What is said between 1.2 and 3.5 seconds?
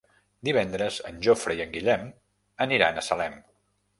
Jofre i en Guillem aniran a Salem.